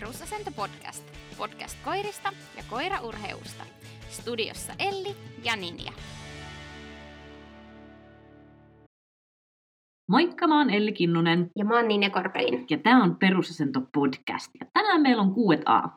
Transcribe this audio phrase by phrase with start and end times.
[0.00, 1.04] Perusasento podcast.
[1.38, 3.64] Podcast koirista ja koiraurheusta.
[4.08, 5.92] Studiossa Elli ja Ninja.
[10.10, 12.66] Moikka, mä oon Elli Kinnunen Ja mä oon Ninja Korpelin.
[12.70, 14.50] ja tää on Perusasento podcast.
[14.60, 15.88] Ja tänään meillä on 6A.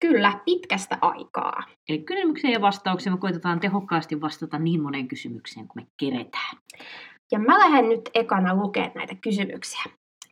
[0.00, 1.62] Kyllä, pitkästä aikaa.
[1.88, 6.56] Eli kysymyksiä ja vastauksia me koitetaan tehokkaasti vastata niin moneen kysymykseen kuin me keretään.
[7.32, 9.84] Ja mä lähden nyt ekana lukemaan näitä kysymyksiä.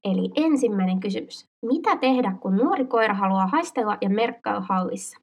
[0.05, 1.47] Eli ensimmäinen kysymys.
[1.66, 5.19] Mitä tehdä, kun nuori koira haluaa haistella ja merkkailla hallissa?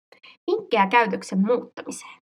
[0.52, 2.20] Vinkkejä käytöksen muuttamiseen.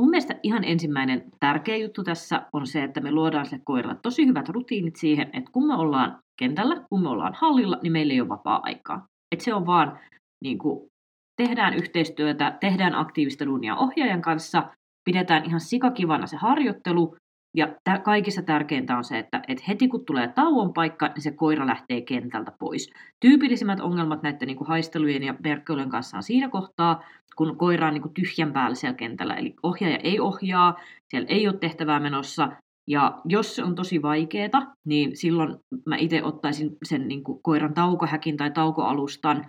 [0.00, 4.26] Mun mielestä ihan ensimmäinen tärkeä juttu tässä on se, että me luodaan sille koiralle tosi
[4.26, 8.20] hyvät rutiinit siihen, että kun me ollaan kentällä, kun me ollaan hallilla, niin meillä ei
[8.20, 9.06] ole vapaa-aikaa.
[9.32, 9.98] Että se on vaan,
[10.44, 10.88] niin kuin,
[11.36, 14.70] tehdään yhteistyötä, tehdään aktiivista duunia ohjaajan kanssa,
[15.04, 17.16] pidetään ihan sikakivana se harjoittelu,
[17.56, 21.30] ja tä- kaikissa tärkeintä on se, että et heti kun tulee tauon paikka, niin se
[21.30, 22.92] koira lähtee kentältä pois.
[23.20, 27.02] Tyypillisimmät ongelmat näiden niin kuin haistelujen ja merkkeilujen kanssa on siinä kohtaa,
[27.36, 29.34] kun koira on niin kuin tyhjän päällä siellä kentällä.
[29.34, 30.76] Eli ohjaaja ei ohjaa,
[31.08, 32.52] siellä ei ole tehtävää menossa.
[32.88, 37.74] Ja jos se on tosi vaikeaa, niin silloin mä itse ottaisin sen niin kuin koiran
[37.74, 39.46] taukohäkin tai taukoalustan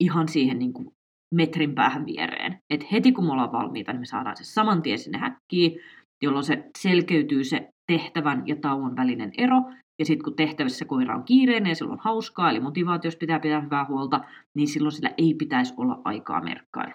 [0.00, 0.88] ihan siihen niin kuin
[1.34, 2.58] metrin päähän viereen.
[2.70, 5.80] Et heti kun me ollaan valmiita, niin me saadaan se saman tien sinne häkkiin,
[6.22, 9.56] jolloin se selkeytyy se tehtävän ja tauon välinen ero.
[9.98, 13.60] Ja sitten kun tehtävissä koira on kiireinen ja sillä on hauskaa, eli motivaatiosta pitää pitää
[13.60, 14.20] hyvää huolta,
[14.56, 16.94] niin silloin sillä ei pitäisi olla aikaa merkkailu.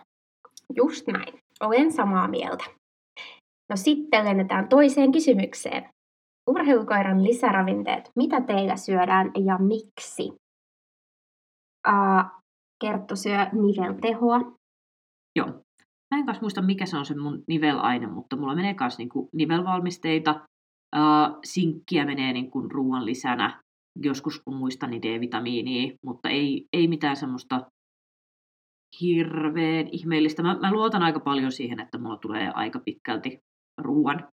[0.76, 1.34] Just näin.
[1.60, 2.64] Olen samaa mieltä.
[3.70, 5.90] No sitten lennetään toiseen kysymykseen.
[6.50, 8.10] Urheilukoiran lisäravinteet.
[8.16, 10.34] Mitä teillä syödään ja miksi?
[11.88, 12.44] Uh,
[12.82, 14.40] Kerttu syö niveltehoa.
[15.36, 15.48] Joo.
[16.14, 20.42] Mä en muista, mikä se on se mun nivelaine, mutta mulla menee kanssa niinku nivelvalmisteita.
[20.96, 23.62] Uh, sinkkiä menee niinku ruoan lisänä.
[24.04, 27.72] Joskus kun muistan, niin D-vitamiinia, mutta ei, ei mitään semmoista
[29.02, 30.44] hirveän ihmeellistä.
[30.44, 33.40] Mä, mä luotan aika paljon siihen, että mulla tulee aika pitkälti
[33.82, 34.28] ruoan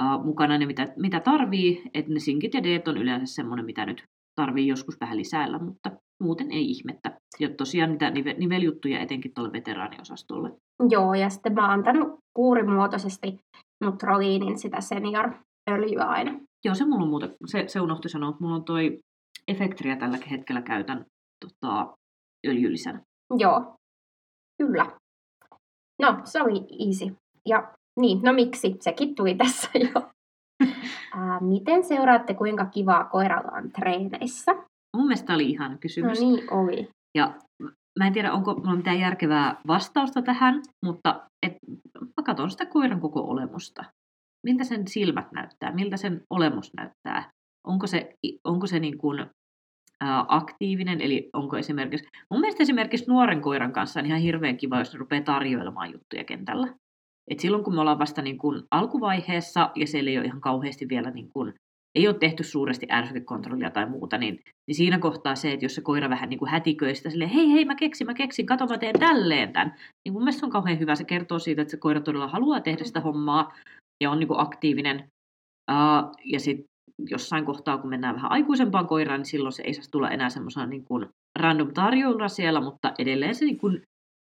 [0.00, 1.82] uh, mukana ne, mitä, mitä tarvii.
[1.94, 4.04] Että ne sinkit ja D on yleensä semmoinen, mitä nyt
[4.40, 5.90] tarvii joskus vähän lisäällä, mutta
[6.22, 7.18] muuten ei ihmettä.
[7.40, 10.50] Ja tosiaan niitä nive, niveljuttuja etenkin tuolle veteraaniosastolle.
[10.88, 13.38] Joo, ja sitten mä oon antanut kuurimuotoisesti
[13.84, 16.32] Nutroliinin sitä senior-öljyä aina.
[16.64, 18.98] Joo, se mulla on muuten, se, se unohtui sanoa, että mulla on toi
[19.48, 21.04] Efektria tällä hetkellä käytän
[21.44, 21.94] tota,
[22.46, 23.00] öljyllisänä.
[23.38, 23.74] Joo,
[24.62, 24.86] kyllä.
[26.02, 27.16] No, se oli easy.
[27.48, 28.76] Ja niin, no miksi?
[28.80, 30.10] Sekin tuli tässä jo.
[31.16, 34.52] Ää, miten seuraatte, kuinka kivaa koiralla on treeneissä?
[34.96, 36.20] Mun mielestä oli ihana No kysymys.
[36.20, 36.88] niin oli.
[37.18, 37.34] Ja
[37.98, 41.56] mä en tiedä, onko mulla mitään järkevää vastausta tähän, mutta et,
[42.00, 43.84] mä katson sitä koiran koko olemusta.
[44.46, 47.30] Miltä sen silmät näyttää, miltä sen olemus näyttää.
[47.66, 48.14] Onko se,
[48.44, 49.26] onko se niin kuin,
[50.28, 52.06] aktiivinen, eli onko esimerkiksi...
[52.30, 56.24] Mun mielestä esimerkiksi nuoren koiran kanssa on ihan hirveän kiva, jos ne rupeaa tarjoilemaan juttuja
[56.24, 56.74] kentällä.
[57.30, 60.88] Et silloin kun me ollaan vasta niin kuin alkuvaiheessa ja siellä ei ole ihan kauheasti
[60.88, 61.54] vielä niin kuin,
[61.94, 65.80] ei ole tehty suuresti ärsykekontrollia tai muuta, niin, niin siinä kohtaa se, että jos se
[65.80, 68.78] koira vähän niin kuin hätiköi sitä silleen, hei hei mä keksin, mä keksin, kato mä
[68.78, 69.74] teen tälleen tämän,
[70.04, 70.94] niin mun mielestä se on kauhean hyvä.
[70.94, 73.54] Se kertoo siitä, että se koira todella haluaa tehdä sitä hommaa
[74.02, 75.10] ja on niin kuin aktiivinen.
[75.70, 76.64] Uh, ja sitten
[77.10, 80.66] jossain kohtaa, kun mennään vähän aikuisempaan koiraan, niin silloin se ei saa tulla enää semmoisena
[80.66, 81.06] niin kuin
[81.38, 83.82] random tarjoilua siellä, mutta edelleen se niin kuin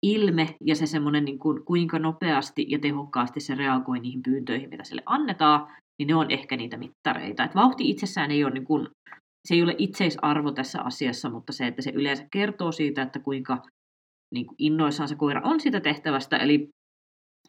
[0.03, 4.85] ilme ja se semmoinen, niin kuin, kuinka nopeasti ja tehokkaasti se reagoi niihin pyyntöihin, mitä
[4.85, 5.67] sille annetaan,
[5.99, 7.45] niin ne on ehkä niitä mittareita.
[7.45, 8.89] Et vauhti itsessään ei ole, niin kuin,
[9.49, 13.63] se ei ole itseisarvo tässä asiassa, mutta se, että se yleensä kertoo siitä, että kuinka
[14.35, 16.37] niin kuin innoissaan se koira on siitä tehtävästä.
[16.37, 16.69] Eli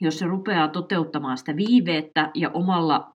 [0.01, 3.11] jos se rupeaa toteuttamaan sitä viiveettä ja omalla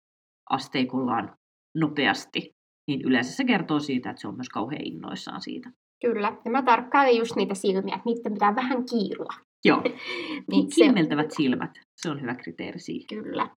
[0.51, 1.33] asteikollaan
[1.77, 2.51] nopeasti,
[2.89, 5.71] niin yleensä se kertoo siitä, että se on myös kauhean innoissaan siitä.
[6.01, 6.37] Kyllä.
[6.45, 9.33] Ja mä tarkkailin just niitä silmiä, että niiden pitää vähän kiilua.
[9.65, 9.83] Joo,
[10.51, 13.07] Niin kimmeltävät silmät, se on hyvä kriteeri siihen.
[13.09, 13.49] Kyllä.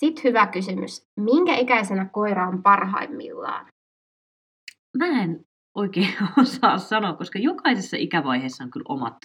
[0.00, 1.02] Sitten hyvä kysymys.
[1.20, 3.66] Minkä ikäisenä koira on parhaimmillaan?
[4.98, 5.40] Mä en
[5.76, 9.16] oikein osaa sanoa, koska jokaisessa ikävaiheessa on kyllä omat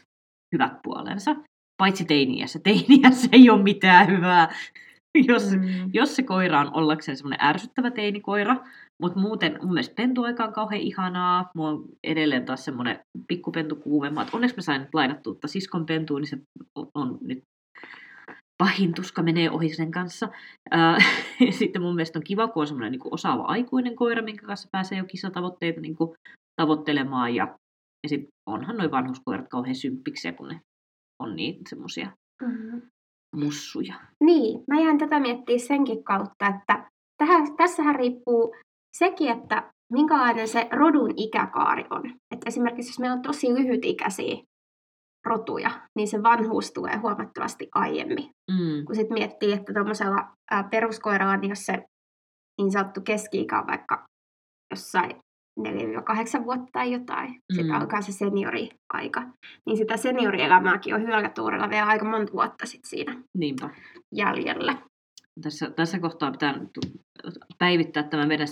[0.53, 1.35] hyvät puolensa.
[1.77, 2.59] Paitsi teiniässä.
[2.63, 4.53] Teiniässä ei ole mitään hyvää.
[5.27, 5.89] Jos, Mm.
[5.93, 8.55] jos se koira on ollakseen semmoinen ärsyttävä teinikoira,
[9.01, 11.49] mutta muuten mun mielestä pentuaika on kauhean ihanaa.
[11.55, 14.33] Mulla on edelleen taas semmoinen pikkupentu kuumemmat.
[14.33, 16.37] Onneksi mä sain lainattua siskon pentua, niin se
[16.93, 17.43] on nyt
[18.57, 20.29] pahin tuska menee ohi sen kanssa.
[20.71, 20.97] Ää,
[21.59, 24.97] sitten mun mielestä on kiva, kun on semmoinen niin osaava aikuinen koira, minkä kanssa pääsee
[24.97, 26.15] jo kisatavoitteita niin kuin
[26.61, 27.35] tavoittelemaan.
[27.35, 27.57] Ja,
[28.03, 30.59] ja sitten onhan noin vanhuskoirat kauhean symppiksiä, kun ne
[31.19, 32.11] on niin semmoisia
[32.41, 32.81] Mm.
[33.35, 33.95] mussuja.
[34.23, 38.55] Niin, mä jään tätä miettiä senkin kautta, että tähän, tässähän riippuu
[38.97, 42.03] sekin, että minkälainen se rodun ikäkaari on.
[42.31, 44.35] Et esimerkiksi jos meillä on tosi lyhytikäisiä
[45.25, 48.29] rotuja, niin se vanhuus tulee huomattavasti aiemmin.
[48.51, 48.85] Mm.
[48.85, 50.27] Kun sitten miettii, että tuommoisella
[50.71, 51.83] peruskoiralla, niin jos se
[52.57, 54.05] niin sanottu keski-ikä on vaikka
[54.71, 55.11] jossain
[55.59, 57.55] 4-8 vuotta tai jotain, mm.
[57.55, 59.21] sitten alkaa se seniori-aika,
[59.65, 63.69] niin sitä seniorielämääkin on hyökätuurilla vielä aika monta vuotta sitten siinä Niinpä.
[64.11, 64.77] jäljellä.
[65.41, 66.59] Tässä, tässä kohtaa pitää
[67.57, 68.47] päivittää tämä meidän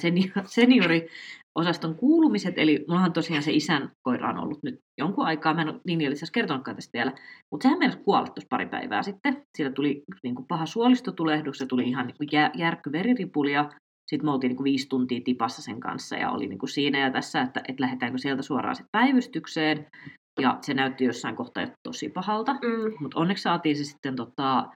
[0.45, 1.07] seniori,
[1.53, 5.69] seniori-osaston kuulumiset, eli mullahan tosiaan se isän koira on ollut nyt jonkun aikaa, mä en
[5.69, 7.11] ole niin itse kertonutkaan tästä vielä,
[7.51, 9.43] mutta sehän meidän kuolla tuossa pari päivää sitten.
[9.57, 13.69] Siitä tuli niin kuin paha suolistotulehdus, se tuli ihan niin kuin jär, järkky veriripuli ja
[14.09, 16.99] sitten me oltiin niin kuin viisi tuntia tipassa sen kanssa ja oli niin kuin siinä
[16.99, 19.87] ja tässä, että, että lähdetäänkö sieltä suoraan sit päivystykseen.
[20.41, 22.93] Ja se näytti jossain kohtaa tosi pahalta, Mm.
[22.99, 24.69] mutta onneksi saatiin se sitten, tota,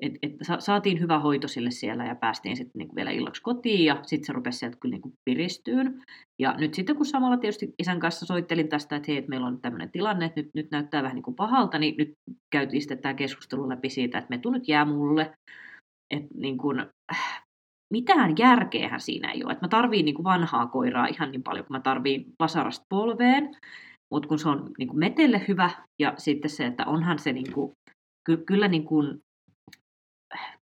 [0.00, 3.98] että et saatiin hyvä hoito sille siellä ja päästiin sitten niinku vielä illaksi kotiin ja
[4.02, 6.02] sitten se rupesi sieltä kyllä niinku piristyyn.
[6.38, 9.60] Ja nyt sitten kun samalla tietysti isän kanssa soittelin tästä, että hei, että meillä on
[9.60, 12.12] tämmöinen tilanne, että nyt, nyt näyttää vähän niin kuin pahalta, niin nyt
[12.50, 15.32] käytiin sitten tämä keskustelu läpi siitä, että me nyt jää mulle.
[16.14, 16.80] Että niin kuin,
[17.12, 17.44] äh,
[17.92, 19.52] mitään järkeähän siinä ei ole.
[19.52, 23.56] Että mä tarviin niin kuin vanhaa koiraa ihan niin paljon kuin mä tarviin vasarasta polveen.
[24.12, 25.70] Mutta kun se on niin kuin metelle hyvä
[26.02, 27.72] ja sitten se, että onhan se niin kuin,
[28.26, 29.18] ky- kyllä niin kuin,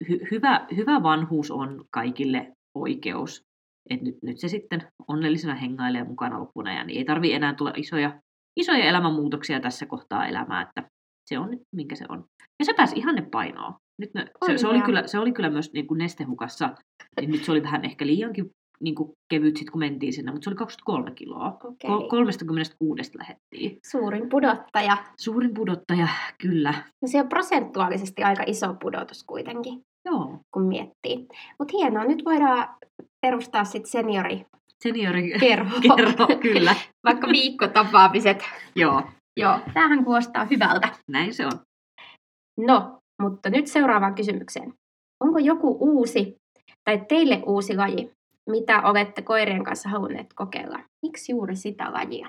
[0.04, 3.42] hy- hyvä, hyvä vanhuus on kaikille oikeus.
[3.90, 7.72] Et nyt, nyt se sitten onnellisena hengailee mukana loppuna ja niin ei tarvi enää tulla
[7.76, 8.20] isoja,
[8.60, 10.90] isoja elämänmuutoksia tässä kohtaa elämää, että
[11.28, 12.24] se on nyt minkä se on.
[12.58, 13.78] Ja se pääsi ihan ne painoa.
[14.00, 16.74] Nyt ne, se, se, oli kyllä, se oli kyllä myös niin kuin nestehukassa,
[17.20, 20.44] niin nyt se oli vähän ehkä liiankin niin kuin kevyt sit, kun mentiin sinne, mutta
[20.44, 21.58] se oli 23 kiloa.
[21.64, 21.90] Okei.
[21.90, 23.78] Kol- 36 lähettiin.
[23.90, 24.96] Suurin pudottaja.
[25.18, 26.08] Suurin pudottaja,
[26.42, 26.74] kyllä.
[27.02, 31.26] No se on prosentuaalisesti aika iso pudotus kuitenkin, Joo, kun miettii.
[31.58, 32.68] Mutta hienoa, nyt voidaan
[33.26, 34.46] perustaa sitten seniori
[34.82, 35.80] seniori kerho.
[35.96, 36.74] kerro, kyllä.
[37.06, 38.42] Vaikka viikkotapaamiset.
[38.76, 39.02] Joo,
[39.36, 40.88] Joo, tämähän kuulostaa hyvältä.
[41.10, 41.52] näin se on.
[42.58, 44.72] No, mutta nyt seuraavaan kysymykseen.
[45.24, 46.36] Onko joku uusi
[46.84, 48.10] tai teille uusi laji,
[48.50, 50.78] mitä olette koirien kanssa halunneet kokeilla?
[51.06, 52.28] Miksi juuri sitä lajia?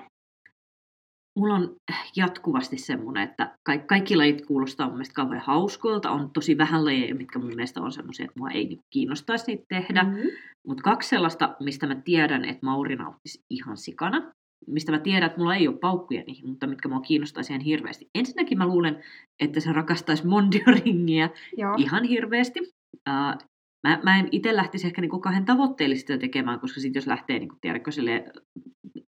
[1.38, 1.76] Mulla on
[2.16, 6.10] jatkuvasti semmoinen, että kaikki, kaikki lajit kuulostaa mun mielestä kauhean hauskoilta.
[6.10, 9.64] On tosi vähän lajeja, mitkä mun mielestä on semmoisia, että mua ei niinku kiinnostaisi niitä
[9.68, 10.02] tehdä.
[10.02, 10.30] Mm-hmm.
[10.66, 14.32] Mutta kaksi sellaista, mistä mä tiedän, että Mauri nauttisi ihan sikana.
[14.66, 18.08] Mistä mä tiedän, että mulla ei ole paukkuja niihin, mutta mitkä mua kiinnostaisi ihan hirveästi.
[18.14, 19.02] Ensinnäkin mä luulen,
[19.42, 21.74] että se rakastaisi Mondioringia Joo.
[21.78, 22.60] ihan hirveästi.
[23.08, 23.48] Uh,
[23.88, 27.38] mä, mä en itse lähtisi ehkä niinku kahden tavoitteellisesti sitä tekemään, koska sitten jos lähtee,
[27.38, 28.32] niinku, tiedätkö, silleen,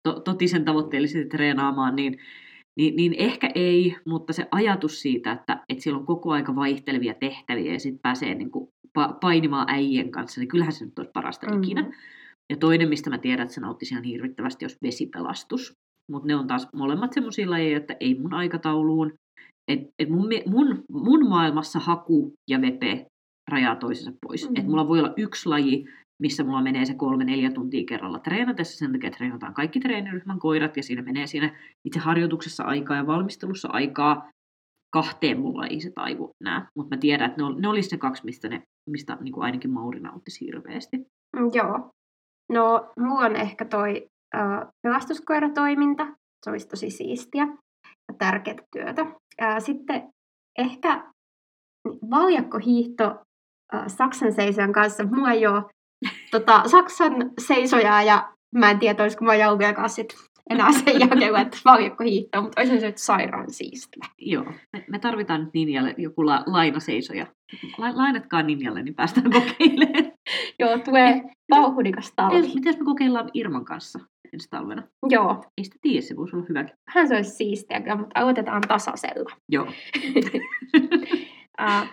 [0.05, 2.17] to, totisen tavoitteellisesti treenaamaan, niin,
[2.79, 7.13] niin, niin ehkä ei, mutta se ajatus siitä, että, että siellä on koko aika vaihtelevia
[7.13, 11.47] tehtäviä ja sitten pääsee niinku, pa, painimaan äijien kanssa, niin kyllähän se nyt olisi parasta
[11.47, 11.63] mm-hmm.
[11.63, 11.91] ikinä.
[12.49, 15.73] Ja toinen, mistä mä tiedän, että se nauttisi ihan hirvittävästi, jos vesipelastus.
[16.11, 19.13] Mutta ne on taas molemmat semmoisia lajeja, että ei mun aikatauluun.
[19.71, 23.05] Et, et mun, mun, mun maailmassa haku ja vepe
[23.51, 24.43] rajaa toisensa pois.
[24.43, 24.53] Mhm.
[24.53, 24.61] Mm-hmm.
[24.61, 25.85] Et mulla voi olla yksi laji,
[26.21, 28.77] missä mulla menee se kolme-neljä tuntia kerralla treenatessa.
[28.77, 33.69] Sen takia treenataan kaikki treeniryhmän koirat ja siinä menee siinä itse harjoituksessa aikaa ja valmistelussa
[33.71, 34.29] aikaa.
[34.93, 36.67] Kahteen mulla ei se taivu enää.
[36.77, 39.71] Mutta mä tiedän, että ne, ol, ne olisi kaksi, mistä, ne, mistä niin kuin ainakin
[39.71, 40.97] Mauri nauttisi hirveästi.
[40.97, 41.89] Mm, Joo.
[42.51, 46.07] No, mulla on ehkä toi äh, pelastuskoiratoiminta.
[46.45, 47.47] Se olisi tosi siistiä
[48.07, 49.01] ja tärkeää työtä.
[49.41, 50.09] Äh, sitten
[50.57, 51.11] ehkä
[52.09, 53.21] valjakkohiihto
[53.87, 55.03] Saksan seisojan kanssa.
[55.03, 55.63] Mulla ei ole
[56.31, 57.13] tota, Saksan
[57.47, 60.15] seisojaa ja mä en tiedä, olisiko mä Jauvia kanssa sit
[60.49, 64.03] enää sen jälkeen laittaa valjakkohiihtoa, mutta olisin se sairaan siistiä.
[64.17, 67.27] Joo, me, me tarvitaan nyt Ninjalle joku la, lainaseisoja.
[67.77, 70.11] La, lainatkaa Ninjalle, niin päästään kokeilemaan.
[70.59, 71.21] Joo, tulee
[71.51, 72.35] vauhdikas talvi.
[72.41, 73.99] Miten, miten me kokeillaan Irman kanssa
[74.33, 74.83] ensi talvena?
[75.09, 76.75] Joo, Ei sitä tiedä, se voisi olla hyväkin.
[76.89, 79.35] hän se olisi siistiä, kyllä, mutta aloitetaan tasaisella.
[79.51, 79.67] Joo.
[81.61, 81.87] Uh,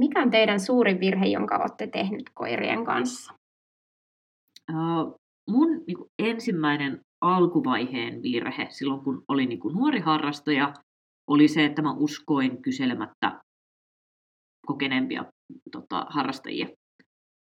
[0.00, 3.34] mikä on teidän suurin virhe, jonka olette tehnyt koirien kanssa?
[5.50, 10.74] Mun niin kuin, ensimmäinen alkuvaiheen virhe silloin, kun olin niin kuin, nuori harrastaja,
[11.30, 13.40] oli se, että mä uskoin kyselemättä
[14.66, 15.24] kokeneempia
[15.72, 16.68] tota, harrastajia.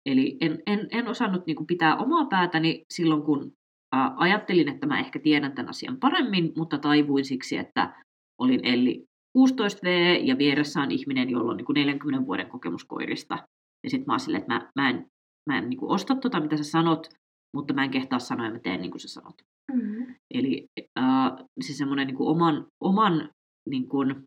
[0.06, 3.52] Eli en, en, en osannut niin kuin, pitää omaa päätäni silloin, kun
[3.92, 8.04] ää, ajattelin, että mä ehkä tiedän tämän asian paremmin, mutta taivuin siksi, että
[8.42, 9.06] olin Elli
[9.38, 9.88] 16V
[10.24, 13.38] ja vieressä on ihminen, jolla on niin kuin 40 vuoden kokemus koirista.
[13.84, 15.06] Ja sitten mä oon silleen, että mä, mä en,
[15.48, 17.10] mä en niin kuin osta tota, mitä sä sanot,
[17.56, 19.36] mutta mä en kehtaa sanoa ja mä teen niin kuin sä sanot.
[19.74, 20.16] Mm-hmm.
[20.34, 20.66] Eli
[21.00, 23.30] äh, se semmoinen niin kuin oman, oman
[23.70, 24.24] niin kuin,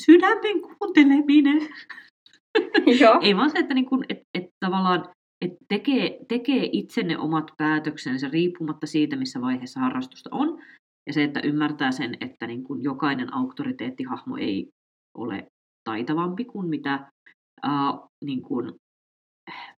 [0.00, 1.68] sydämen kuunteleminen.
[3.00, 3.20] Joo.
[3.22, 5.04] Ei vaan se, että, niin kuin, et, et tavallaan
[5.44, 10.62] että tekee, tekee itse ne omat päätöksensä riippumatta siitä, missä vaiheessa harrastusta on.
[11.06, 14.68] Ja se, että ymmärtää sen, että niin kuin jokainen auktoriteettihahmo ei
[15.18, 15.46] ole
[15.88, 17.10] taitavampi kuin mitä,
[17.66, 18.72] uh, niin kuin,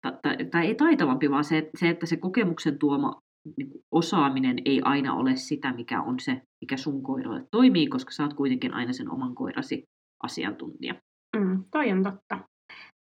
[0.02, 3.20] tai, tai ei taitavampi, vaan se, se, että se kokemuksen tuoma
[3.56, 8.22] niin osaaminen ei aina ole sitä, mikä on se, mikä sun koiralle toimii, koska sä
[8.22, 9.84] oot kuitenkin aina sen oman koirasi
[10.22, 10.94] asiantuntija.
[11.36, 12.38] Mm, toi on totta.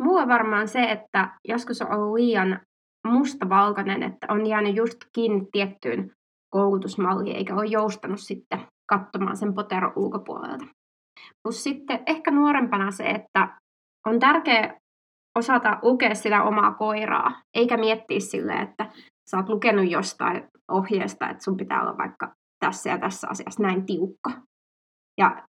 [0.02, 2.60] Mulla varmaan se, että joskus on ollut liian
[3.06, 6.10] mustavalkoinen, että on jäänyt just kiinni tiettyyn
[6.50, 10.64] koulutusmalliin, eikä ole joustanut sitten katsomaan sen potero ulkopuolelta.
[11.42, 13.60] Plus sitten ehkä nuorempana se, että
[14.06, 14.79] on tärkeää
[15.40, 18.92] osata lukea sitä omaa koiraa, eikä miettiä sille, että
[19.30, 23.86] sä oot lukenut jostain ohjeesta, että sun pitää olla vaikka tässä ja tässä asiassa näin
[23.86, 24.30] tiukka.
[25.20, 25.46] Ja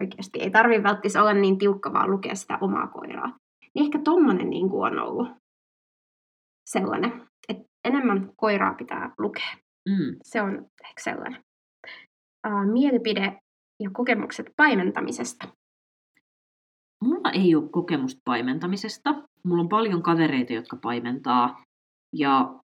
[0.00, 3.36] oikeasti ei tarvi välttämättä olla niin tiukka, vaan lukea sitä omaa koiraa.
[3.74, 5.28] Niin ehkä tommonen niin kuin on ollut
[6.70, 9.56] sellainen, että enemmän koiraa pitää lukea.
[9.88, 10.16] Mm.
[10.22, 10.52] Se on
[10.84, 11.40] ehkä sellainen.
[12.72, 13.38] Mielipide
[13.82, 15.48] ja kokemukset paimentamisesta.
[17.02, 19.14] Mulla ei ole kokemusta paimentamisesta.
[19.44, 21.62] Mulla on paljon kavereita, jotka paimentaa.
[22.16, 22.60] Ja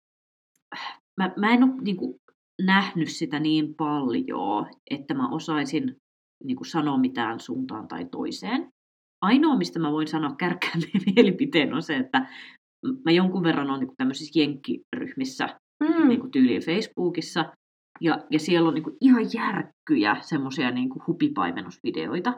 [1.17, 2.15] mä, mä en ole niin kuin,
[2.61, 5.95] nähnyt sitä niin paljon, että mä osaisin
[6.43, 8.69] niin kuin, sanoa mitään suuntaan tai toiseen.
[9.21, 10.81] Ainoa, mistä mä voin sanoa kärkään
[11.15, 12.27] mielipiteen, on se, että
[13.05, 16.07] mä jonkun verran olen niin tämmöisissä jenkkiryhmissä, mm.
[16.07, 17.45] niin kuin tyyliin Facebookissa,
[18.01, 22.33] ja, ja siellä on niin kuin ihan järkkyjä semmoisia niin hupipaimennusvideoita,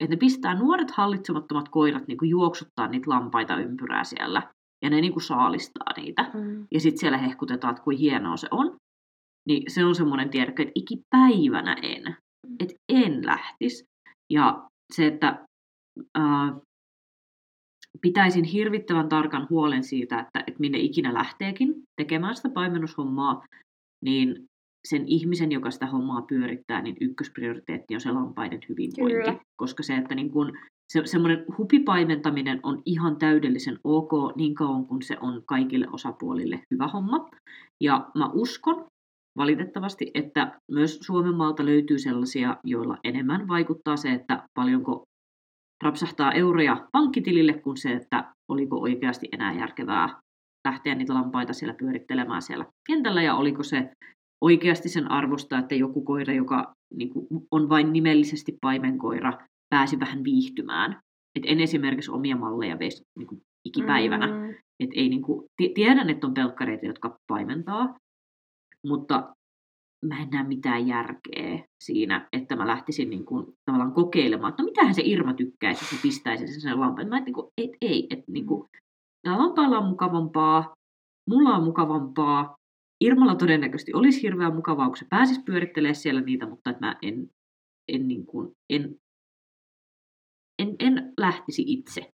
[0.00, 4.42] että ne pistää nuoret hallitsemattomat koirat niin kuin juoksuttaa niitä lampaita ympyrää siellä,
[4.84, 6.30] ja ne niin kuin saalistaa niitä.
[6.34, 6.66] Mm.
[6.70, 8.76] Ja sitten siellä hehkutetaan, että kuin hienoa se on.
[9.48, 12.02] Niin se on semmoinen tiedäkö, että ikipäivänä en.
[12.46, 12.56] Mm.
[12.60, 13.84] Että en lähtisi.
[14.32, 15.46] Ja se, että
[16.14, 16.56] ää,
[18.00, 23.44] pitäisin hirvittävän tarkan huolen siitä, että, että minne ikinä lähteekin tekemään sitä paimennushommaa,
[24.04, 24.46] niin
[24.88, 29.20] sen ihmisen, joka sitä hommaa pyörittää, niin ykkösprioriteetti on se lampaiden hyvinvointi.
[29.20, 29.40] Kyllä.
[29.56, 30.52] Koska se, että niin kun,
[30.92, 36.88] se, semmoinen hupipaimentaminen on ihan täydellisen ok niin kauan kuin se on kaikille osapuolille hyvä
[36.88, 37.28] homma.
[37.80, 38.86] Ja mä uskon
[39.38, 45.04] valitettavasti, että myös Suomen maalta löytyy sellaisia, joilla enemmän vaikuttaa se, että paljonko
[45.84, 50.20] rapsahtaa euroja pankkitilille, kuin se, että oliko oikeasti enää järkevää
[50.68, 53.90] lähteä niitä lampaita siellä pyörittelemään siellä kentällä, ja oliko se
[54.40, 59.38] oikeasti sen arvosta, että joku koira, joka niin kuin, on vain nimellisesti paimenkoira,
[59.74, 61.00] pääsi vähän viihtymään.
[61.38, 64.26] Et en esimerkiksi omia malleja veisi niin kuin, ikipäivänä.
[64.26, 64.54] Mm.
[64.80, 67.94] Et ei, niin kuin, tiedän, että on pelkkareita, jotka paimentaa,
[68.86, 69.34] mutta
[70.04, 74.66] mä en näe mitään järkeä siinä, että mä lähtisin niin kuin, tavallaan kokeilemaan, että no
[74.66, 77.08] mitähän se Irma tykkäisi, jos mä pistäisin sen sen lampaan.
[77.08, 78.68] Mä et, niin kuin, et, ei, että niin kuin,
[79.26, 80.74] lampailla on mukavampaa,
[81.30, 82.56] mulla on mukavampaa,
[83.04, 87.30] Irmalla todennäköisesti olisi hirveän mukavaa, kun se pääsisi pyörittelemään siellä niitä, mutta että mä en,
[87.88, 88.96] en, niin kuin, en,
[90.58, 92.10] en, en lähtisi itse.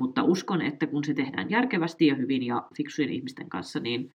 [0.00, 4.10] Mutta uskon, että kun se tehdään järkevästi ja hyvin ja fiksujen ihmisten kanssa, niin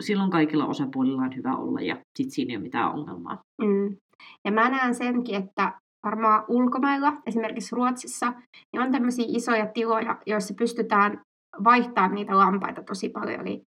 [0.00, 3.42] silloin kaikilla osapuolilla on hyvä olla ja sitten siinä ei ole mitään ongelmaa.
[3.62, 3.96] Mm.
[4.44, 8.32] Ja mä näen senkin, että varmaan ulkomailla, esimerkiksi Ruotsissa,
[8.72, 11.20] niin on tämmöisiä isoja tiloja, joissa pystytään
[11.64, 13.40] vaihtamaan niitä lampaita tosi paljon.
[13.40, 13.62] Eli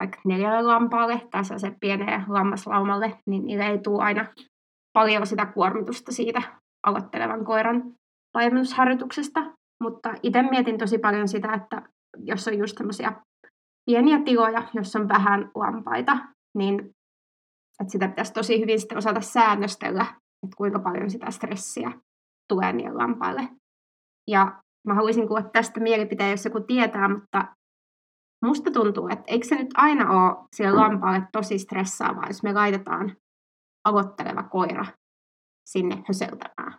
[0.00, 4.26] vaikka neljälle lampaalle tai se pienelle lammaslaumalle, niin niille ei tule aina
[4.92, 6.42] paljon sitä kuormitusta siitä
[6.86, 7.92] aloittelevan koiran
[8.32, 9.40] paimennusharjoituksesta.
[9.82, 11.82] Mutta itse mietin tosi paljon sitä, että
[12.18, 13.12] jos on just semmoisia
[13.90, 16.18] pieniä tiloja, jossa on vähän lampaita,
[16.58, 16.78] niin
[17.80, 20.02] että sitä pitäisi tosi hyvin sitten osata säännöstellä,
[20.42, 21.92] että kuinka paljon sitä stressiä
[22.48, 23.48] tulee niille lampaille.
[24.28, 27.54] Ja mä haluaisin kuulla tästä mielipiteen, jos joku tietää, mutta
[28.44, 33.16] musta tuntuu, että eikö se nyt aina ole siellä lampaalle tosi stressaavaa, jos me laitetaan
[33.84, 34.86] aloitteleva koira
[35.70, 36.78] sinne höseltämään.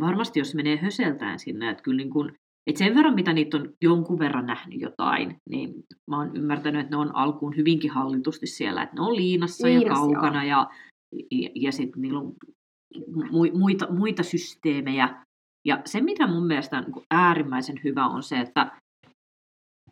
[0.00, 2.32] Varmasti jos menee höseltään sinne, että kyllä niin kuin,
[2.66, 5.74] että sen verran, mitä niitä on jonkun verran nähnyt jotain, niin
[6.10, 9.84] mä oon ymmärtänyt, että ne on alkuun hyvinkin hallitusti siellä, että ne on liinassa Liinas,
[9.84, 10.70] ja kaukana ja,
[11.30, 12.34] ja, ja sitten niillä on
[13.52, 15.24] muita, muita systeemejä.
[15.64, 18.80] Ja se, mitä mun mielestä on niin äärimmäisen hyvä, on se, että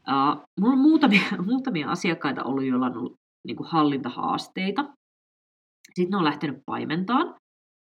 [0.09, 3.15] Uh, mulla on muutamia, muutamia asiakkaita ollut, joilla on ollut
[3.47, 4.85] niin kuin hallintahaasteita.
[5.95, 7.35] Sitten ne on lähtenyt paimentaan.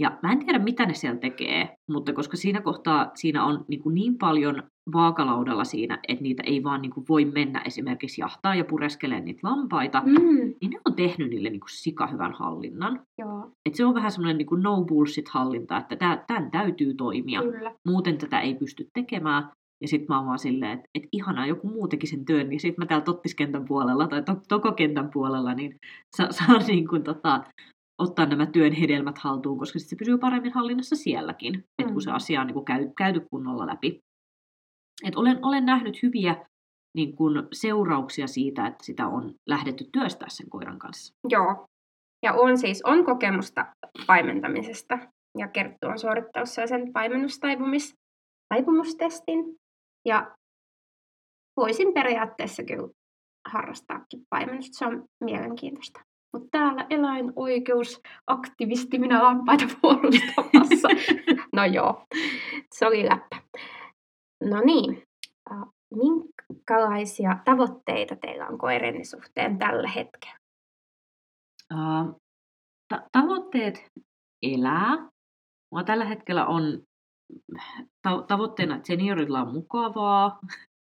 [0.00, 3.82] Ja mä en tiedä, mitä ne siellä tekee, mutta koska siinä kohtaa siinä on niin,
[3.82, 8.54] kuin niin paljon vaakalaudalla siinä, että niitä ei vaan niin kuin voi mennä esimerkiksi jahtaa
[8.54, 10.54] ja pureskelee niitä lampaita, mm.
[10.60, 13.00] niin ne on tehnyt niille niin kuin sika hyvän hallinnan.
[13.18, 13.50] Joo.
[13.66, 15.96] Et se on vähän semmoinen niin no bullshit hallinta, että
[16.26, 17.75] tämän täytyy toimia, Kyllä.
[17.88, 19.50] muuten tätä ei pysty tekemään.
[19.80, 22.61] Ja sitten mä oon vaan silleen, että et ihanaa, joku muu teki sen työn, niin
[22.61, 25.76] sitten mä täällä tottiskentän puolella tai to- tokokentän puolella, niin
[26.16, 27.44] saa, saa niin kuin, tota,
[27.99, 31.62] ottaa nämä työn hedelmät haltuun, koska sitten se pysyy paremmin hallinnassa sielläkin, mm.
[31.78, 34.00] että kun se asia on niin kuin käy, käyty kunnolla läpi.
[35.04, 36.47] Et olen, olen nähnyt hyviä
[36.97, 41.14] niin kuin, seurauksia siitä, että sitä on lähdetty työstää sen koiran kanssa.
[41.28, 41.66] Joo.
[42.23, 43.66] Ja on siis on kokemusta
[44.06, 44.99] paimentamisesta.
[45.38, 47.94] Ja Kerttu on suorittanut sen paimennustaipumis,
[48.54, 49.56] taipumustestin.
[50.05, 50.37] Ja
[51.57, 52.88] voisin periaatteessa kyllä
[53.49, 54.78] harrastaakin paimennusta.
[54.78, 56.00] Se on mielenkiintoista.
[56.33, 60.88] Mutta täällä eläinoikeusaktivisti minä lampaita puolustamassa.
[61.57, 62.05] no joo,
[62.75, 63.43] se oli läppä.
[64.45, 65.02] No niin,
[65.95, 70.38] minkälaisia tavoitteita teillä on koirenne suhteen tällä hetkellä?
[71.75, 72.21] Uh,
[72.88, 73.87] ta- tavoitteet
[74.43, 75.09] elää.
[75.73, 76.83] Mulla tällä hetkellä on
[78.28, 80.38] tavoitteena, että seniorilla on mukavaa,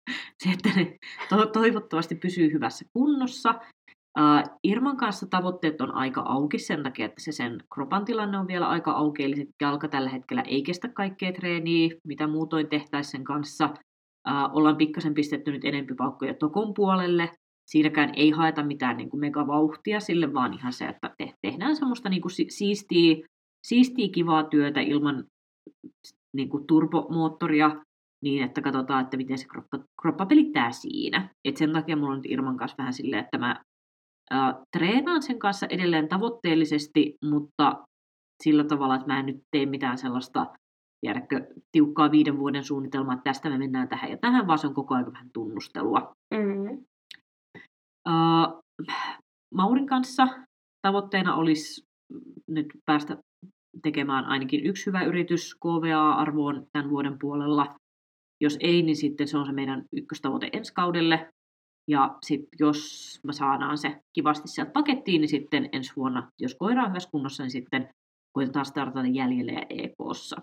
[0.42, 0.96] se, että ne
[1.28, 3.54] to- toivottavasti pysyy hyvässä kunnossa.
[4.18, 8.46] Uh, Irman kanssa tavoitteet on aika auki sen takia, että se sen kropan tilanne on
[8.46, 13.24] vielä aika auki, eli jalka tällä hetkellä ei kestä kaikkea treeniä, mitä muutoin tehtäisiin sen
[13.24, 13.74] kanssa.
[14.52, 17.30] Ollaan pikkasen pistetty nyt enempi paukkoja Tokon puolelle.
[17.70, 22.08] Siinäkään ei haeta mitään niin kuin megavauhtia sille, vaan ihan se, että te- tehdään semmoista
[22.08, 23.16] niin kuin siistiä,
[23.66, 25.24] siistiä, kivaa työtä ilman
[26.36, 27.84] niin kuin turbomoottoria,
[28.24, 31.28] niin että katsotaan, että miten se kroppa, kroppa pelittää siinä.
[31.44, 33.62] Et sen takia mulla on nyt Irman kanssa vähän silleen, että mä
[34.30, 37.84] ää, treenaan sen kanssa edelleen tavoitteellisesti, mutta
[38.42, 40.46] sillä tavalla, että mä en nyt tee mitään sellaista
[41.06, 44.74] tiedätkö, tiukkaa viiden vuoden suunnitelmaa, että tästä me mennään tähän ja tähän, vaan se on
[44.74, 46.12] koko ajan vähän tunnustelua.
[46.34, 46.84] Mm.
[48.08, 48.62] Uh,
[49.54, 50.28] Maurin kanssa
[50.86, 51.82] tavoitteena olisi
[52.48, 53.16] nyt päästä
[53.82, 57.74] tekemään ainakin yksi hyvä yritys KVA-arvoon tämän vuoden puolella.
[58.40, 61.32] Jos ei, niin sitten se on se meidän ykköstavoite ensi kaudelle.
[61.88, 66.82] Ja sitten jos me saadaan se kivasti sieltä pakettiin, niin sitten ensi vuonna, jos koira
[66.82, 67.88] on hyvässä kunnossa, niin sitten
[68.32, 70.36] koitetaan startata jäljelle ja EKssa.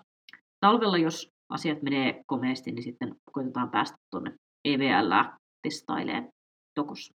[0.60, 5.13] Talvella, jos asiat menee komeasti, niin sitten koitetaan päästä tuonne EVL
[5.62, 6.30] testaileen
[6.75, 7.13] tokossa.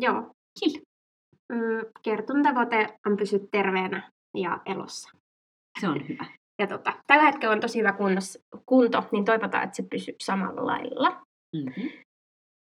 [0.00, 0.34] Joo.
[0.60, 0.84] Kill.
[1.52, 5.21] Mm, Kertun tavoite on pysyä terveenä ja elossa.
[5.80, 6.26] Se on hyvä.
[6.58, 10.66] Ja tota, tällä hetkellä on tosi hyvä kunnos, kunto, niin toivotaan, että se pysyy samalla
[10.66, 11.22] lailla.
[11.56, 11.90] Mm-hmm.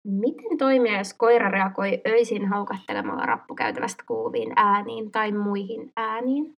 [0.08, 6.54] Miten toimia, jos koira reagoi öisin haukahtelemalla rappukäytävästä kuuluviin ääniin tai muihin ääniin?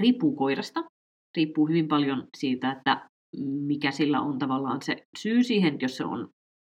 [0.00, 0.84] Riippuu koirasta.
[1.36, 3.08] Riippuu hyvin paljon siitä, että
[3.66, 6.28] mikä sillä on tavallaan se syy siihen, jos se on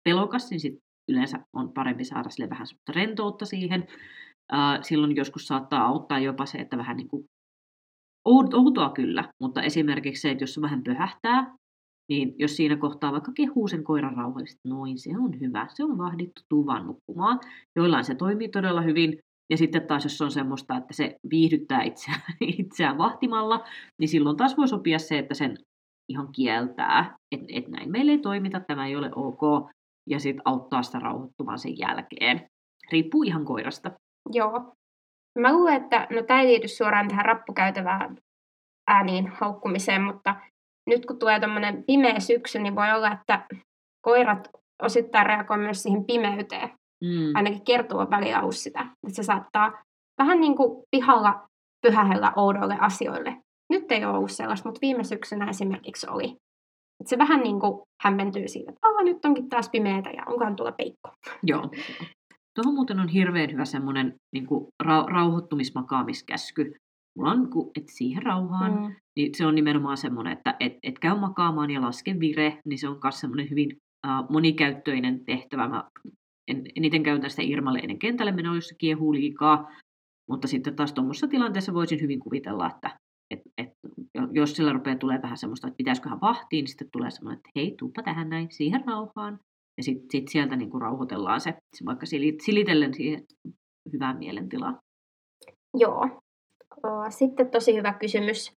[0.04, 0.80] pelokas, niin sit
[1.12, 3.88] yleensä on parempi saada sille vähän rentoutta siihen.
[4.82, 7.26] Silloin joskus saattaa auttaa jopa se, että vähän niin kuin
[8.26, 11.56] outoa kyllä, mutta esimerkiksi se, että jos se vähän pöhähtää,
[12.10, 15.98] niin jos siinä kohtaa vaikka kehuu sen koiran rauhallisesti, noin se on hyvä, se on
[15.98, 17.40] vahdittu, tuu vaan nukkumaan.
[17.76, 22.22] Joillain se toimii todella hyvin, ja sitten taas jos on semmoista, että se viihdyttää itseään,
[22.60, 23.66] itseään vahtimalla,
[24.00, 25.58] niin silloin taas voi sopia se, että sen
[26.10, 29.70] ihan kieltää, että et näin meille ei toimita, tämä ei ole ok,
[30.10, 32.48] ja sitten auttaa sitä rauhoittumaan sen jälkeen.
[32.92, 33.92] Riippuu ihan koirasta.
[34.34, 34.74] Joo.
[35.40, 38.18] Mä luulen, että no tämä ei liity suoraan tähän rappukäytävään
[38.88, 40.36] ääniin haukkumiseen, mutta
[40.88, 43.46] nyt kun tulee tämmöinen pimeä syksy, niin voi olla, että
[44.02, 44.50] koirat
[44.82, 46.70] osittain reagoivat myös siihen pimeyteen.
[47.04, 47.36] Mm.
[47.36, 49.84] Ainakin kertoo välillä sitä, että se saattaa
[50.18, 51.48] vähän niin kuin pihalla
[51.82, 53.38] pyhähellä oudoille asioille.
[53.70, 56.26] Nyt ei ole ollut sellaista, mutta viime syksynä esimerkiksi oli.
[57.00, 60.72] Että se vähän niin kuin hämmentyy siitä, että nyt onkin taas pimeätä ja onkohan tuolla
[60.72, 61.10] peikko.
[61.44, 61.70] Joo.
[62.56, 66.74] Tuohon muuten on hirveän hyvä semmoinen niin kuin ra- rauhoittumismakaamiskäsky.
[67.18, 68.96] Mulla on, kun et siihen rauhaan, mm.
[69.16, 72.88] niin se on nimenomaan semmoinen, että et, et käy makaamaan ja laske vire, niin se
[72.88, 75.68] on myös semmoinen hyvin uh, monikäyttöinen tehtävä.
[75.68, 75.84] Mä
[76.48, 79.72] en, eniten käytän sitä Irmalle ennen kentälle menoa, jos se kiehuu liikaa,
[80.30, 82.98] mutta sitten taas tuommoisessa tilanteessa voisin hyvin kuvitella, että
[83.32, 83.70] et, et,
[84.32, 87.76] jos sillä rupeaa tulee vähän semmoista, että pitäisiköhän vahtiin, niin sitten tulee semmoinen, että hei,
[87.80, 89.40] tuuppa tähän näin, siihen rauhaan.
[89.78, 91.54] Ja sitten sit sieltä niin kuin rauhoitellaan se,
[91.86, 92.06] vaikka
[92.46, 93.24] silitellen siihen
[93.94, 94.78] hyvään mielentilaan.
[95.78, 96.22] Joo.
[97.10, 98.52] Sitten tosi hyvä kysymys.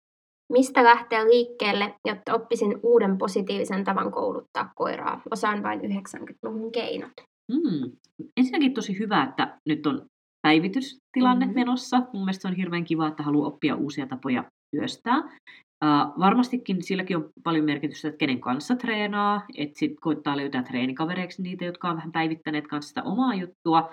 [0.53, 5.23] Mistä lähteä liikkeelle, jotta oppisin uuden positiivisen tavan kouluttaa koiraa?
[5.31, 7.13] Osaan vain 90-luvun keinot.
[7.53, 7.93] Mm.
[8.37, 10.07] Ensinnäkin tosi hyvä, että nyt on
[10.43, 11.61] päivitystilanne mm-hmm.
[11.61, 11.97] menossa.
[12.13, 14.45] Mun mielestä se on hirveän kiva, että haluaa oppia uusia tapoja
[14.77, 15.39] työstää.
[15.85, 21.43] Uh, varmastikin silläkin on paljon merkitystä, että kenen kanssa treenaa, että sitten koittaa löytää treenikavereiksi
[21.43, 23.91] niitä, jotka on vähän päivittäneet kanssa sitä omaa juttua.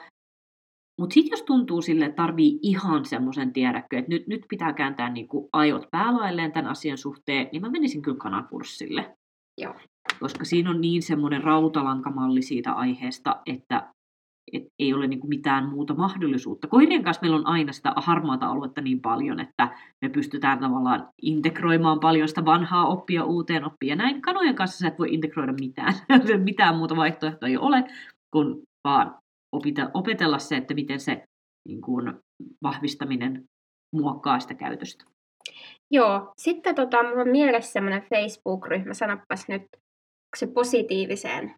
[0.99, 5.09] Mutta sitten jos tuntuu sille, että tarvii ihan semmoisen tiedäkö, että nyt, nyt pitää kääntää
[5.09, 9.17] niinku ajot päälailleen tämän asian suhteen, niin mä menisin kyllä kanakurssille.
[9.57, 9.75] Joo.
[10.19, 13.93] koska siinä on niin semmoinen rautalankamalli siitä aiheesta, että
[14.53, 16.67] et ei ole niin mitään muuta mahdollisuutta.
[16.67, 21.99] Koirien kanssa meillä on aina sitä harmaata aluetta niin paljon, että me pystytään tavallaan integroimaan
[21.99, 23.89] paljon sitä vanhaa oppia uuteen oppiin.
[23.89, 25.93] Ja näin kanojen kanssa sä et voi integroida mitään.
[26.43, 27.83] mitään muuta vaihtoehtoa ei ole,
[28.33, 29.15] kun vaan
[29.93, 31.23] opetella se, että miten se
[31.67, 32.13] niin kuin,
[32.63, 33.43] vahvistaminen
[33.95, 35.05] muokkaa sitä käytöstä.
[35.91, 39.63] Joo, sitten tota, mulla on mielessä semmoinen Facebook-ryhmä, sanopas nyt,
[40.37, 41.55] se positiiviseen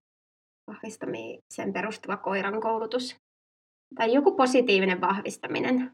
[0.71, 3.15] vahvistamiseen perustuva koiran koulutus.
[3.95, 5.91] Tai joku positiivinen vahvistaminen.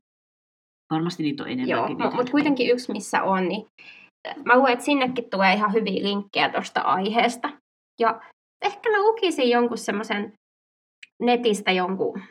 [0.94, 2.00] Varmasti niitä on enemmänkin.
[2.00, 3.68] Joo, mutta kuitenkin yksi missä on, niin
[4.46, 7.50] mä luulen, että sinnekin tulee ihan hyviä linkkejä tuosta aiheesta.
[8.00, 8.22] Ja
[8.62, 10.34] ehkä mä lukisin jonkun semmoisen
[11.22, 12.22] netistä jonkun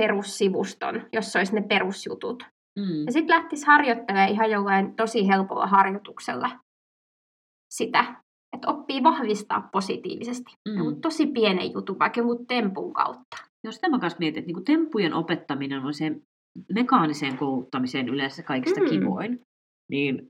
[0.00, 2.42] perussivuston, jossa olisi ne perusjutut.
[2.78, 3.04] Mm.
[3.06, 6.50] Ja sitten lähtisi harjoittelemaan ihan jollain tosi helpolla harjoituksella
[7.74, 8.14] sitä,
[8.56, 10.52] että oppii vahvistaa positiivisesti.
[10.68, 11.00] Mm.
[11.00, 13.36] tosi pienen jutun, vaikka jonkun tempun kautta.
[13.64, 16.16] Jos sitä mä kanssa mietin, että niin temppujen opettaminen on se
[16.74, 18.88] mekaaniseen kouluttamiseen yleensä kaikista mm.
[18.88, 19.40] kivoin,
[19.90, 20.28] niin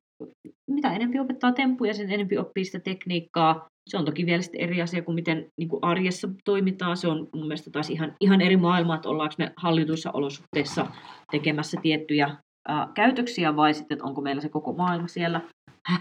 [0.70, 3.66] mitä enemmän opettaa temppuja, sen enemmän oppii sitä tekniikkaa.
[3.90, 6.96] Se on toki vielä eri asia kuin miten niin kuin arjessa toimitaan.
[6.96, 10.86] Se on mun mielestä taas ihan, ihan eri maailma, että ollaanko me hallituissa olosuhteissa
[11.30, 12.36] tekemässä tiettyjä
[12.68, 15.40] ää, käytöksiä vai sitten, että onko meillä se koko maailma siellä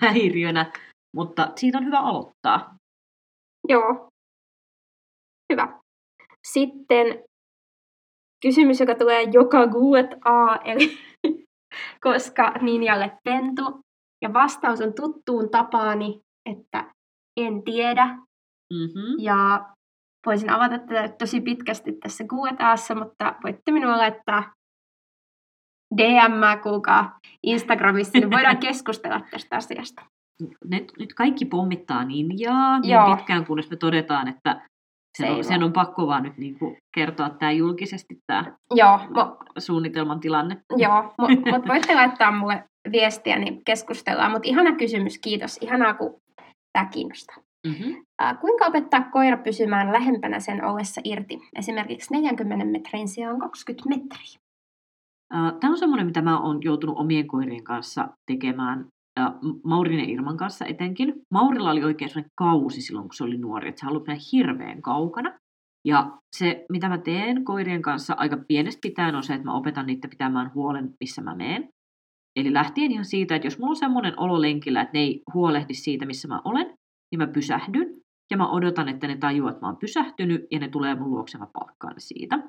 [0.02, 0.72] häiriönä.
[1.16, 2.76] Mutta siitä on hyvä aloittaa.
[3.68, 4.08] Joo.
[5.54, 5.80] Hyvä.
[6.48, 7.24] Sitten
[8.42, 10.98] kysymys, joka tulee joka guet a, eli
[12.06, 13.80] koska Ninjalle pentu.
[14.22, 16.94] Ja vastaus on tuttuun tapaani, että
[17.38, 18.06] en tiedä.
[18.74, 19.16] Mm-hmm.
[19.20, 19.70] Ja
[20.26, 24.54] voisin avata tätä tosi pitkästi tässä Q&Aassa, mutta voitte minulle laittaa
[25.98, 30.06] DM, kuulkaa Instagramissa, niin voidaan keskustella tästä asiasta
[30.66, 33.16] nyt, nyt kaikki pommittaa ninjaa niin Joo.
[33.16, 34.62] pitkään, kunnes me todetaan, että
[35.18, 39.46] sen, on, sen on pakko vaan nyt niin kuin kertoa tämä julkisesti tämä Joo, mo-
[39.58, 40.58] suunnitelman tilanne.
[40.78, 44.32] Joo, mutta mut voitte laittaa mulle viestiä, niin keskustellaan.
[44.32, 45.58] Mutta ihana kysymys, kiitos.
[45.62, 46.16] Ihanaa, kun
[46.74, 47.36] tämä kiinnostaa.
[47.68, 48.06] Mm-hmm.
[48.22, 51.40] Äh, kuinka opettaa koira pysymään lähempänä sen ollessa irti?
[51.56, 54.40] Esimerkiksi 40 metrin sijaan 20 metriä.
[55.60, 58.86] Tämä on semmoinen, mitä mä oon joutunut omien koirien kanssa tekemään
[59.64, 61.14] Maurin ja Irman kanssa etenkin.
[61.34, 64.82] Maurilla oli oikein sellainen kausi silloin, kun se oli nuori, että se halusi mennä hirveän
[64.82, 65.40] kaukana.
[65.88, 69.86] Ja se, mitä mä teen koirien kanssa aika pienestä pitäen, on se, että mä opetan
[69.86, 71.70] niitä pitämään huolen, missä mä meen.
[72.40, 75.74] Eli lähtien ihan siitä, että jos mulla on semmoinen olo lenkillä, että ne ei huolehdi
[75.74, 76.66] siitä, missä mä olen,
[77.12, 77.98] niin mä pysähdyn.
[78.32, 81.38] Ja mä odotan, että ne tajuaa, että mä oon pysähtynyt ja ne tulee mun luokse,
[81.38, 81.48] mä
[81.98, 82.40] siitä.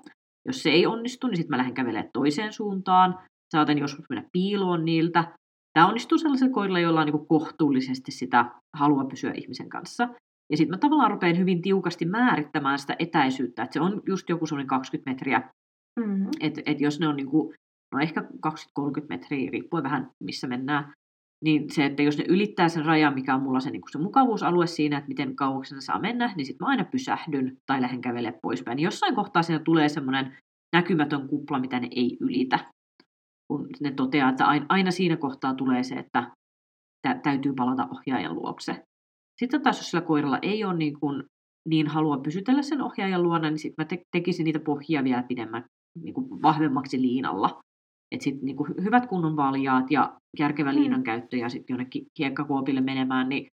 [0.47, 3.19] Jos se ei onnistu, niin sitten mä lähden kävelemään toiseen suuntaan.
[3.55, 5.33] Saatan joskus mennä piiloon niiltä.
[5.79, 10.09] Tämä onnistuu sellaisilla koirilla, joilla on niin kohtuullisesti sitä halua pysyä ihmisen kanssa.
[10.51, 14.47] Ja sitten mä tavallaan rupean hyvin tiukasti määrittämään sitä etäisyyttä, että se on just joku
[14.47, 15.51] semmoinen 20 metriä.
[16.01, 16.29] Mm-hmm.
[16.41, 17.55] Että et jos ne on niin kuin,
[17.95, 20.93] no ehkä 20-30 metriä, riippuen vähän missä mennään,
[21.45, 24.67] niin se, että jos ne ylittää sen rajan, mikä on mulla se, niin se mukavuusalue
[24.67, 28.41] siinä, että miten kauaksi ne saa mennä, niin sitten mä aina pysähdyn tai lähden kävelemään
[28.43, 28.77] poispäin.
[28.77, 30.37] Niin jossain kohtaa siinä tulee semmoinen
[30.77, 32.59] näkymätön kupla, mitä ne ei ylitä
[33.49, 36.33] kun ne toteaa, että aina siinä kohtaa tulee se, että
[37.23, 38.83] täytyy palata ohjaajan luokse.
[39.41, 41.25] Sitten taas jos sillä koiralla ei ole niin, kuin,
[41.69, 45.65] niin halua pysytellä sen ohjaajan luona, niin sitten mä te- tekisin niitä pohjia vielä pidemmän,
[46.03, 47.61] niin kuin vahvemmaksi liinalla.
[48.13, 50.79] Että sitten niin hyvät kunnon valjaat ja järkevä mm.
[50.79, 53.47] liinan käyttö ja sitten jonnekin hiekkakuopille menemään, niin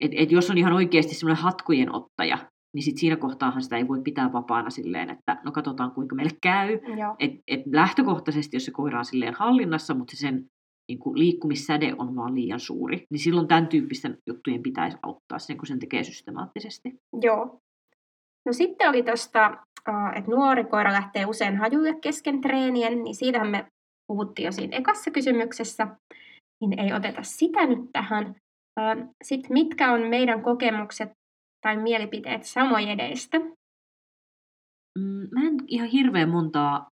[0.00, 2.38] et, et jos on ihan oikeasti semmoinen hatkujen ottaja,
[2.74, 6.36] niin sit siinä kohtaahan sitä ei voi pitää vapaana silleen, että no katsotaan kuinka meille
[6.42, 6.78] käy.
[7.18, 10.46] Et, et lähtökohtaisesti, jos se koira on silleen hallinnassa, mutta se sen
[10.88, 15.56] niin kuin liikkumissäde on vaan liian suuri, niin silloin tämän tyyppisten juttujen pitäisi auttaa sen,
[15.56, 16.94] kun sen tekee systemaattisesti.
[17.22, 17.58] Joo.
[18.46, 19.56] No sitten oli tuosta,
[20.16, 23.66] että nuori koira lähtee usein hajulle kesken treenien, niin siitähän me
[24.06, 25.88] puhuttiin jo siinä ekassa kysymyksessä,
[26.60, 28.34] niin ei oteta sitä nyt tähän.
[29.24, 31.10] Sitten mitkä on meidän kokemukset
[31.64, 33.38] tai mielipiteet samojedeistä?
[34.98, 36.88] Mm, mä en ihan hirveän montaa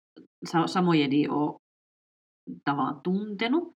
[0.66, 1.56] samojedia ole
[2.64, 3.72] tavallaan tuntenut.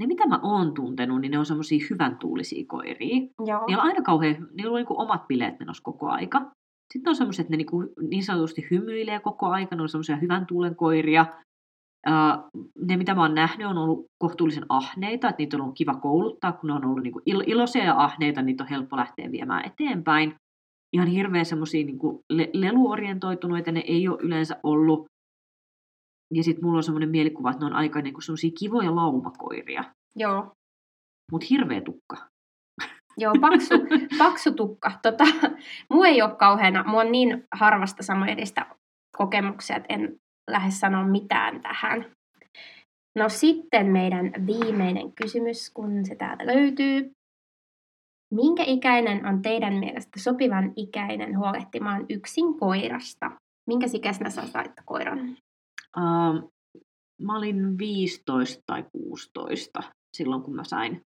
[0.00, 3.22] Ne, mitä mä oon tuntenut, niin ne on semmoisia hyvän tuulisia koiria.
[3.46, 3.66] Joo.
[3.66, 6.52] Niillä on aina kauhean, niillä on niinku omat bileet menossa koko aika.
[6.92, 10.46] Sitten on semmoiset, että ne niinku niin sanotusti hymyilee koko aika, ne on semmoisia hyvän
[10.46, 11.26] tuulen koiria.
[12.08, 15.94] Uh, ne, mitä mä oon nähnyt, on ollut kohtuullisen ahneita, että niitä on ollut kiva
[15.94, 19.30] kouluttaa, kun ne on ollut niinku il- iloisia ja ahneita, niin niitä on helppo lähteä
[19.32, 20.34] viemään eteenpäin.
[20.92, 25.04] Ihan hirveän semmoisia niinku le- leluorientoituneita ne ei ole yleensä ollut.
[26.34, 29.84] Ja sitten mulla on semmoinen mielikuva, että ne on aika niinku semmoisia kivoja laumakoiria.
[30.16, 30.52] Joo.
[31.32, 32.28] Mutta hirveä tukka.
[33.18, 33.74] Joo, paksu,
[34.18, 34.92] paksu tukka.
[35.02, 35.24] Tota,
[35.92, 38.66] mua ei ole kauheana, mua on niin harvasta samoedistä
[39.16, 40.16] kokemuksia, että en
[40.50, 42.12] lähde sanoa mitään tähän.
[43.18, 47.10] No sitten meidän viimeinen kysymys, kun se täältä löytyy.
[48.34, 53.30] Minkä ikäinen on teidän mielestä sopivan ikäinen huolehtimaan yksin koirasta?
[53.68, 55.36] Minkä ikäisenä sä sait koiran?
[55.96, 56.52] Uh,
[57.22, 59.82] mä olin 15 tai 16
[60.16, 61.00] silloin, kun mä sain,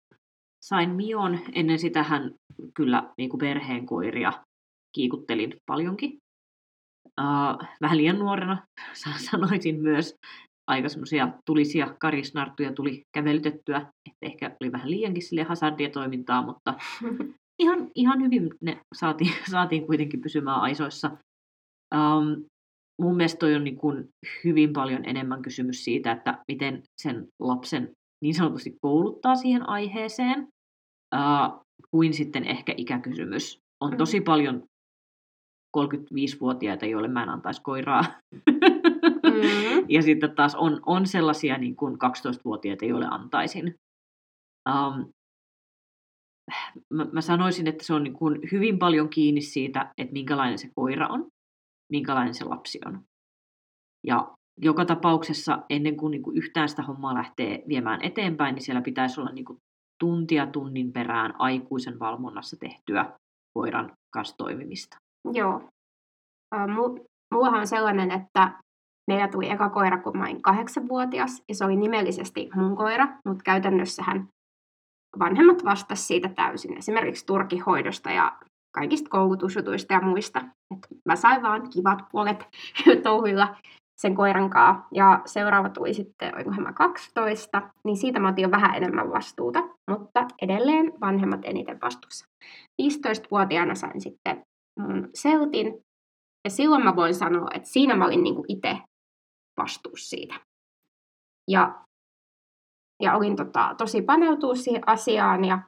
[0.66, 1.40] sain Mion.
[1.54, 2.34] Ennen sitä hän
[2.74, 4.34] kyllä niin kuin perheen koiria
[4.96, 6.18] kiikuttelin paljonkin.
[7.22, 8.64] Uh, vähän liian nuorena
[9.32, 10.16] sanoisin myös
[10.68, 16.74] aika semmoisia tulisia karisnarttuja tuli kävelytettyä, että ehkä oli vähän liiankin sille hazardia toimintaa, mutta
[17.64, 21.18] ihan, ihan hyvin ne saatiin, saatiin kuitenkin pysymään aisoissa.
[21.96, 22.46] Um,
[23.02, 24.10] mun mielestä toi on niin kuin
[24.44, 27.92] hyvin paljon enemmän kysymys siitä, että miten sen lapsen
[28.24, 30.48] niin sanotusti kouluttaa siihen aiheeseen,
[31.16, 33.60] uh, kuin sitten ehkä ikäkysymys.
[33.84, 33.98] On mm.
[33.98, 34.64] tosi paljon
[35.76, 38.04] 35-vuotiaita, joille mä en antaisi koiraa.
[39.26, 39.86] Mm.
[39.96, 43.76] ja sitten taas on, on sellaisia niin kuin 12-vuotiaita, joille antaisin.
[44.70, 45.14] Um,
[46.94, 50.70] mä, mä sanoisin, että se on niin kuin hyvin paljon kiinni siitä, että minkälainen se
[50.76, 51.28] koira on,
[51.92, 53.04] minkälainen se lapsi on.
[54.08, 58.82] Ja joka tapauksessa ennen kuin, niin kuin yhtään sitä hommaa lähtee viemään eteenpäin, niin siellä
[58.82, 59.60] pitäisi olla niin kuin
[60.00, 63.20] tuntia tunnin perään aikuisen valvonnassa tehtyä
[63.58, 64.98] koiran kanssa toimimista.
[65.34, 65.62] Joo.
[67.34, 68.52] Mullahan on sellainen, että
[69.08, 73.44] meillä tuli eka koira, kun mä olin kahdeksanvuotias, ja se oli nimellisesti mun koira, mutta
[73.44, 74.28] käytännössähän
[75.20, 78.38] vanhemmat vastasivat siitä täysin, esimerkiksi turkihoidosta ja
[78.76, 80.42] kaikista koulutusjutuista ja muista.
[80.76, 82.46] Et mä sain vaan kivat puolet
[83.04, 83.56] touhuilla
[84.02, 84.86] sen koiran kanssa.
[84.94, 89.60] Ja seuraava tuli sitten, olinkohan mä 12, niin siitä mä otin jo vähän enemmän vastuuta,
[89.90, 92.26] mutta edelleen vanhemmat eniten vastuussa.
[92.82, 94.44] 15-vuotiaana sain sitten
[94.80, 95.86] mun seltin,
[96.44, 98.78] ja silloin mä voin sanoa, että siinä mä olin niinku itse
[99.58, 100.36] vastuussa siitä.
[101.48, 101.86] Ja,
[103.02, 105.60] ja olin tota, tosi paneutua siihen asiaan ja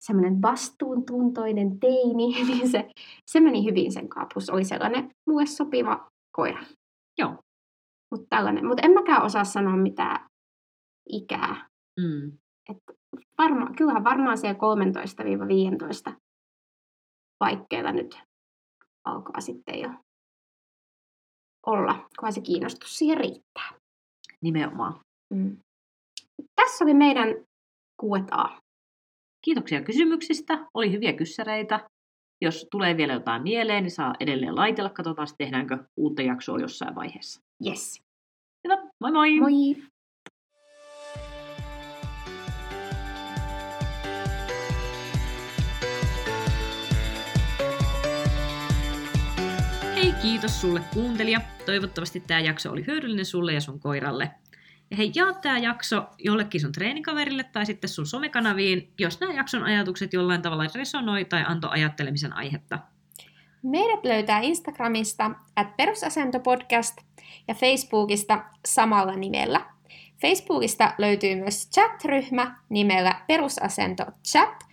[0.00, 2.90] semmoinen vastuuntuntoinen teini, niin se,
[3.26, 4.50] se meni hyvin sen kaapus.
[4.50, 6.62] Oli sellainen mulle sopiva koira.
[7.18, 7.36] Joo.
[8.10, 8.66] Mutta tällainen.
[8.66, 10.28] Mutta en mäkään osaa sanoa mitään
[11.08, 11.68] ikää.
[12.00, 12.32] Mm.
[12.70, 12.78] Et
[13.38, 14.58] varma, kyllähän varmaan siellä
[16.12, 16.16] 13-15
[17.38, 18.20] paikkeilla nyt
[19.04, 19.90] alkaa sitten jo
[21.66, 23.70] olla, kunhan se kiinnostus siihen riittää.
[24.40, 25.00] Nimenomaan.
[25.34, 25.56] Mm.
[26.56, 27.28] Tässä oli meidän
[28.02, 28.60] Q&A.
[29.44, 30.66] Kiitoksia kysymyksistä.
[30.74, 31.90] Oli hyviä kyssäreitä.
[32.42, 34.90] Jos tulee vielä jotain mieleen, niin saa edelleen laitella.
[34.90, 37.40] Katsotaan, tehdäänkö uutta jaksoa jossain vaiheessa.
[37.66, 38.02] Yes.
[38.64, 38.76] Hyvä.
[39.00, 39.40] Moi moi!
[39.40, 39.76] Moi!
[50.22, 51.40] Kiitos sulle kuuntelija.
[51.66, 54.30] Toivottavasti tämä jakso oli hyödyllinen sulle ja sun koiralle.
[54.90, 59.62] Ja hei, jaa tämä jakso jollekin sun treenikaverille tai sitten sun somekanaviin, jos nämä jakson
[59.62, 62.78] ajatukset jollain tavalla resonoi tai antoi ajattelemisen aihetta.
[63.62, 66.96] Meidät löytää Instagramista at perusasentopodcast
[67.48, 69.60] ja Facebookista samalla nimellä.
[70.20, 74.64] Facebookista löytyy myös chat-ryhmä nimellä Perusasento Chat,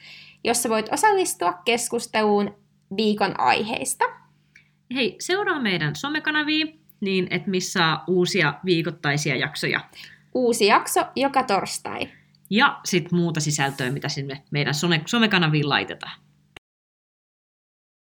[0.43, 2.55] jossa voit osallistua keskusteluun
[2.97, 4.16] viikon aiheista.
[4.95, 6.65] Hei, seuraa meidän somekanavia,
[6.99, 9.79] niin että missä uusia viikoittaisia jaksoja.
[10.33, 12.07] Uusi jakso joka torstai.
[12.49, 14.73] Ja sitten muuta sisältöä, mitä sinne meidän
[15.05, 16.26] somekanaviin laitetaan.